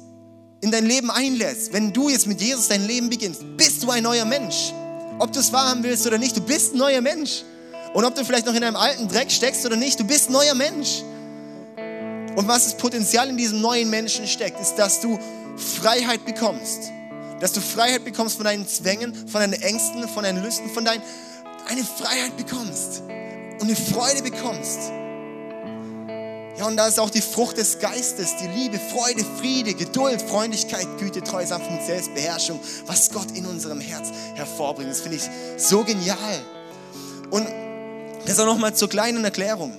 [0.61, 4.03] in dein Leben einlässt, wenn du jetzt mit Jesus dein Leben beginnst, bist du ein
[4.03, 4.71] neuer Mensch.
[5.19, 7.43] Ob du es wahrhaben willst oder nicht, du bist ein neuer Mensch.
[7.93, 10.33] Und ob du vielleicht noch in einem alten Dreck steckst oder nicht, du bist ein
[10.33, 11.03] neuer Mensch.
[12.35, 15.19] Und was das Potenzial in diesem neuen Menschen steckt, ist, dass du
[15.57, 16.91] Freiheit bekommst.
[17.39, 21.01] Dass du Freiheit bekommst von deinen Zwängen, von deinen Ängsten, von deinen Lüsten, von deinen,
[21.67, 23.01] eine Freiheit bekommst
[23.59, 24.91] und eine Freude bekommst.
[26.57, 30.87] Ja, und da ist auch die Frucht des Geistes, die Liebe, Freude, Friede, Geduld, Freundlichkeit,
[30.99, 34.91] Güte, Treue, Sanftmut, Selbstbeherrschung, was Gott in unserem Herz hervorbringt.
[34.91, 36.41] Das finde ich so genial.
[37.31, 37.47] Und
[38.25, 39.73] das auch nochmal zur kleinen Erklärung.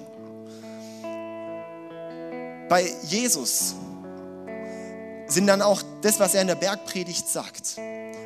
[2.69, 3.75] Bei Jesus
[5.29, 7.77] sind dann auch das, was er in der Bergpredigt sagt,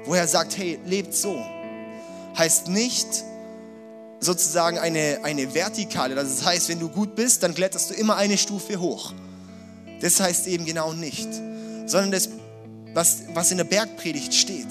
[0.06, 1.38] wo er sagt, hey, lebt so,
[2.36, 3.24] heißt nicht,
[4.20, 6.14] sozusagen eine, eine Vertikale.
[6.14, 9.12] Das heißt, wenn du gut bist, dann kletterst du immer eine Stufe hoch.
[10.00, 11.28] Das heißt eben genau nicht.
[11.86, 12.28] Sondern das,
[12.94, 14.68] was, was in der Bergpredigt steht.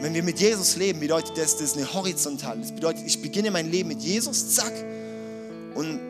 [0.00, 2.60] Wenn wir mit Jesus leben, bedeutet das, das ist eine horizontale.
[2.60, 4.72] Das bedeutet, ich beginne mein Leben mit Jesus, zack.
[5.74, 6.00] Und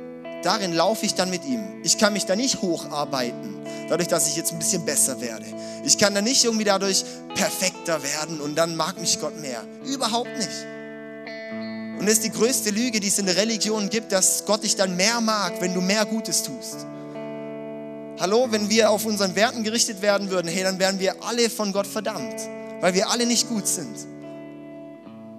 [0.42, 1.60] darin laufe ich dann mit ihm.
[1.82, 3.54] Ich kann mich da nicht hocharbeiten,
[3.88, 5.44] dadurch, dass ich jetzt ein bisschen besser werde.
[5.84, 9.62] Ich kann da nicht irgendwie dadurch perfekter werden und dann mag mich Gott mehr.
[9.84, 10.71] Überhaupt nicht.
[12.02, 14.74] Und das ist die größte Lüge, die es in der Religion gibt, dass Gott dich
[14.74, 16.78] dann mehr mag, wenn du mehr Gutes tust.
[18.18, 21.72] Hallo, wenn wir auf unseren Werten gerichtet werden würden, hey, dann wären wir alle von
[21.72, 22.34] Gott verdammt,
[22.80, 23.96] weil wir alle nicht gut sind.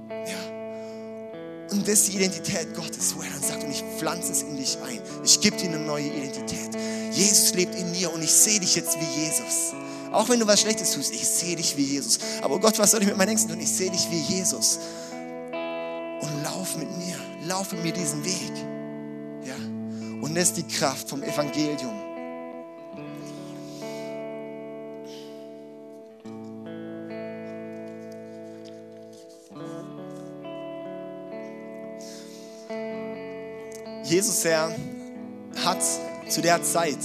[0.09, 1.71] Ja.
[1.71, 4.55] Und das ist die Identität Gottes, wo er dann sagt, und ich pflanze es in
[4.55, 5.01] dich ein.
[5.25, 6.69] Ich gebe dir eine neue Identität.
[7.11, 9.73] Jesus lebt in mir und ich sehe dich jetzt wie Jesus.
[10.13, 12.19] Auch wenn du was Schlechtes tust, ich sehe dich wie Jesus.
[12.41, 13.59] Aber Gott, was soll ich mit meinen Ängsten tun?
[13.59, 14.79] Ich sehe dich wie Jesus
[16.23, 17.15] und lauf mit mir,
[17.47, 18.51] lauf mit mir diesen Weg.
[19.45, 19.55] Ja?
[20.21, 21.99] Und das ist die Kraft vom Evangelium.
[34.05, 34.73] Jesus, Herr,
[35.65, 35.81] hat
[36.29, 36.99] zu der Zeit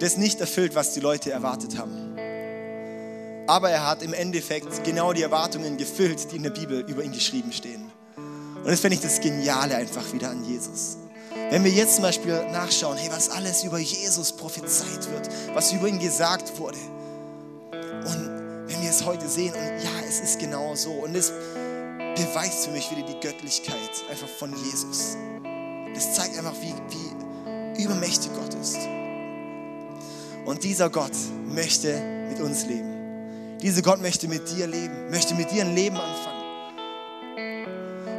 [0.00, 2.01] das nicht erfüllt, was die Leute erwartet haben.
[3.46, 7.12] Aber er hat im Endeffekt genau die Erwartungen gefüllt, die in der Bibel über ihn
[7.12, 7.90] geschrieben stehen.
[8.16, 10.98] Und das finde ich das Geniale einfach wieder an Jesus.
[11.50, 15.88] Wenn wir jetzt zum Beispiel nachschauen, hey, was alles über Jesus prophezeit wird, was über
[15.88, 16.78] ihn gesagt wurde.
[17.72, 20.92] Und wenn wir es heute sehen, und ja, es ist genau so.
[20.92, 21.32] Und es
[22.14, 23.76] beweist für mich wieder die Göttlichkeit
[24.10, 25.16] einfach von Jesus.
[25.94, 26.74] Das zeigt einfach, wie,
[27.76, 28.78] wie übermächtig Gott ist.
[30.44, 31.12] Und dieser Gott
[31.48, 32.91] möchte mit uns leben.
[33.62, 36.42] Dieser Gott möchte mit dir leben, möchte mit dir ein Leben anfangen.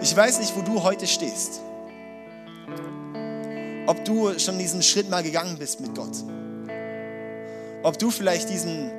[0.01, 1.59] Ich weiß nicht, wo du heute stehst.
[3.85, 6.15] Ob du schon diesen Schritt mal gegangen bist mit Gott.
[7.83, 8.89] Ob du vielleicht diesen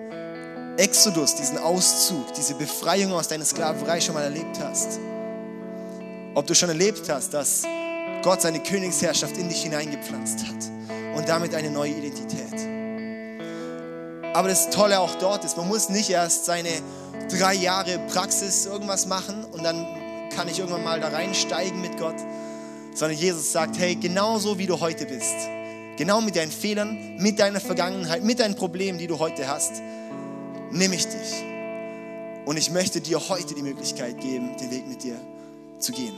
[0.77, 4.99] Exodus, diesen Auszug, diese Befreiung aus deiner Sklaverei schon mal erlebt hast.
[6.35, 7.63] Ob du schon erlebt hast, dass
[8.23, 10.71] Gott seine Königsherrschaft in dich hineingepflanzt hat
[11.17, 12.74] und damit eine neue Identität.
[14.35, 16.69] Aber das Tolle auch dort ist, man muss nicht erst seine
[17.31, 19.87] drei Jahre Praxis irgendwas machen und dann
[20.35, 22.17] kann ich irgendwann mal da reinsteigen mit Gott,
[22.95, 25.37] sondern Jesus sagt, hey, genauso wie du heute bist,
[25.97, 29.81] genau mit deinen Fehlern, mit deiner Vergangenheit, mit deinen Problemen, die du heute hast,
[30.73, 31.45] nehme ich dich.
[32.45, 35.15] Und ich möchte dir heute die Möglichkeit geben, den Weg mit dir
[35.79, 36.15] zu gehen.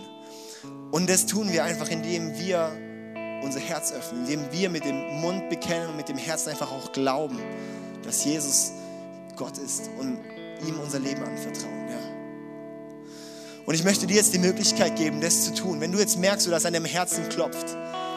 [0.91, 2.73] Und das tun wir einfach, indem wir
[3.43, 6.93] unser Herz öffnen, indem wir mit dem Mund bekennen und mit dem Herzen einfach auch
[6.93, 7.39] glauben,
[8.07, 8.73] dass Jesus
[9.37, 10.19] Gott ist und
[10.67, 11.89] ihm unser Leben anvertrauen.
[11.89, 11.99] Ja.
[13.67, 15.81] Und ich möchte dir jetzt die Möglichkeit geben, das zu tun.
[15.81, 17.77] Wenn du jetzt merkst, dass an deinem Herzen klopft,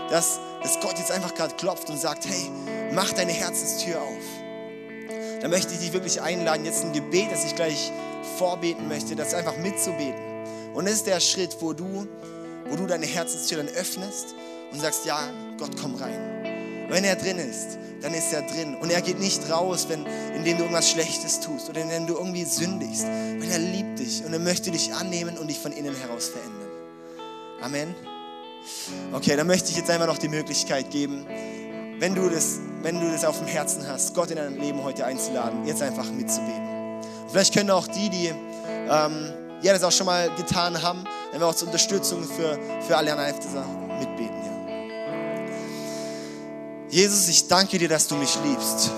[0.10, 2.49] dass, dass Gott jetzt einfach gerade klopft und sagt, hey,
[2.93, 4.23] mach deine Herzenstür auf.
[5.41, 7.91] Dann möchte ich dich wirklich einladen, jetzt ein Gebet, das ich gleich
[8.38, 10.21] vorbeten möchte, das einfach mitzubeten.
[10.73, 12.08] Und das ist der Schritt, wo du,
[12.69, 14.36] wo du deine Herzenstür dann öffnest
[14.71, 15.19] und sagst, ja,
[15.58, 16.48] Gott, komm rein.
[16.89, 18.75] Wenn er drin ist, dann ist er drin.
[18.75, 22.45] Und er geht nicht raus, wenn, indem du irgendwas Schlechtes tust oder indem du irgendwie
[22.45, 23.06] sündigst.
[23.06, 26.69] Weil er liebt dich und er möchte dich annehmen und dich von innen heraus verändern.
[27.62, 27.95] Amen.
[29.13, 31.25] Okay, dann möchte ich jetzt einmal noch die Möglichkeit geben,
[31.99, 35.06] wenn du das, wenn du das auf dem Herzen hast, Gott in dein Leben heute
[35.06, 37.02] einzuladen, jetzt einfach mitzubeten.
[37.30, 38.28] Vielleicht können auch die, die
[38.89, 43.13] ähm, ja, das auch schon mal getan haben, einfach auch zur Unterstützung für, für alle
[43.13, 44.28] an Sachen mitbeten.
[46.91, 48.89] Jesus, ich danke dir, dass du mich liebst.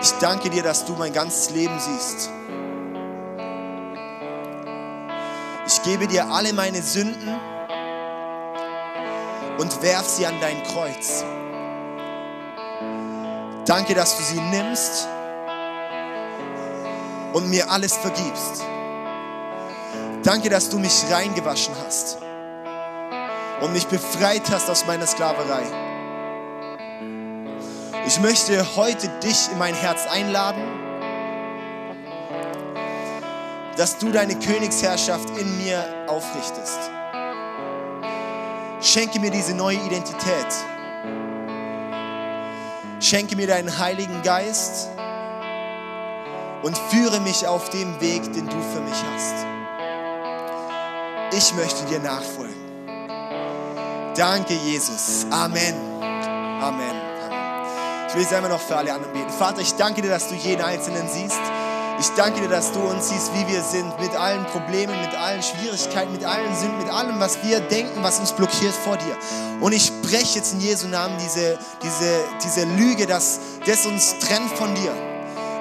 [0.00, 2.30] Ich danke dir, dass du mein ganzes Leben siehst.
[5.66, 7.28] Ich gebe dir alle meine Sünden
[9.58, 11.24] und werf sie an dein Kreuz.
[13.66, 15.08] Danke, dass du sie nimmst
[17.34, 18.64] und mir alles vergibst.
[20.22, 22.16] Danke, dass du mich reingewaschen hast
[23.62, 25.62] und mich befreit hast aus meiner Sklaverei.
[28.06, 30.62] Ich möchte heute dich in mein Herz einladen,
[33.76, 36.90] dass du deine Königsherrschaft in mir aufrichtest.
[38.80, 40.46] Schenke mir diese neue Identität.
[42.98, 44.88] Schenke mir deinen Heiligen Geist
[46.62, 49.46] und führe mich auf dem Weg, den du für mich hast.
[51.32, 52.61] Ich möchte dir nachfolgen.
[54.16, 55.26] Danke, Jesus.
[55.30, 55.74] Amen.
[56.02, 56.94] Amen.
[58.08, 59.30] Ich will einmal noch für alle anderen beten.
[59.30, 61.40] Vater, ich danke dir, dass du jeden Einzelnen siehst.
[61.98, 65.42] Ich danke dir, dass du uns siehst, wie wir sind, mit allen Problemen, mit allen
[65.42, 69.16] Schwierigkeiten, mit allen Sünden, mit allem, was wir denken, was uns blockiert vor dir.
[69.60, 74.50] Und ich spreche jetzt in Jesu Namen diese, diese, diese Lüge, dass das uns trennt
[74.50, 75.11] von dir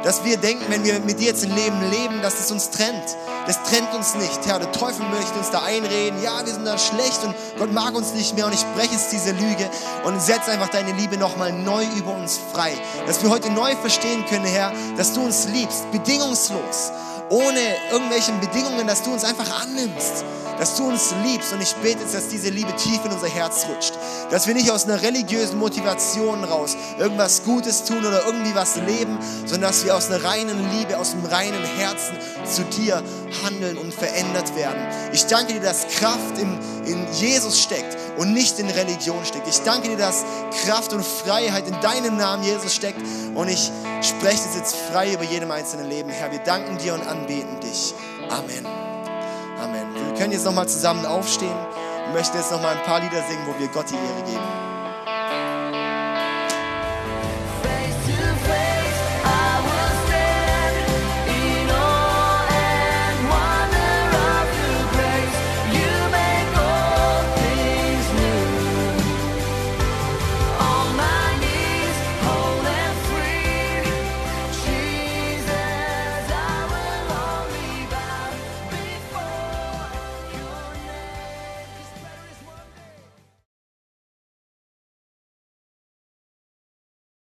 [0.04, 3.18] dass wir denken, wenn wir mit dir jetzt ein Leben leben, dass es uns trennt.
[3.48, 4.46] Das trennt uns nicht.
[4.46, 7.96] Herr, der Teufel möchte uns da einreden, ja, wir sind da schlecht und Gott mag
[7.96, 9.70] uns nicht mehr und ich breche jetzt diese Lüge
[10.04, 12.74] und setze einfach deine Liebe nochmal neu über uns frei.
[13.08, 16.92] Dass wir heute neu verstehen können, Herr, dass du uns liebst, bedingungslos,
[17.32, 17.60] ohne
[17.91, 20.24] irgendwelchen Bedingungen, dass du uns einfach annimmst
[20.62, 21.54] dass du uns liebst.
[21.54, 23.94] Und ich bete jetzt, dass diese Liebe tief in unser Herz rutscht.
[24.30, 29.17] Dass wir nicht aus einer religiösen Motivation raus irgendwas Gutes tun oder irgendwie was leben,
[29.48, 32.15] sondern dass wir aus einer reinen Liebe, aus einem reinen Herzen
[32.46, 33.02] zu dir
[33.44, 34.88] handeln und verändert werden.
[35.13, 39.48] Ich danke dir, dass Kraft in, in Jesus steckt und nicht in Religion steckt.
[39.48, 40.24] Ich danke dir, dass
[40.63, 43.02] Kraft und Freiheit in deinem Namen Jesus steckt.
[43.34, 46.10] Und ich spreche es jetzt frei über jedem einzelnen Leben.
[46.10, 47.94] Herr, wir danken dir und anbeten dich.
[48.30, 48.66] Amen.
[49.62, 49.96] Amen.
[49.96, 51.56] Wir können jetzt nochmal zusammen aufstehen
[52.08, 54.71] und möchten jetzt nochmal ein paar Lieder singen, wo wir Gott die Ehre geben.